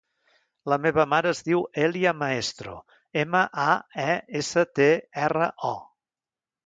La 0.71 0.77
meva 0.85 1.03
mare 1.09 1.29
es 1.33 1.41
diu 1.49 1.59
Èlia 1.83 2.13
Maestro: 2.21 2.73
ema, 3.25 3.43
a, 3.65 3.67
e, 4.07 4.17
essa, 4.41 4.65
te, 4.81 4.89
erra, 5.27 5.51
o. 5.75 5.77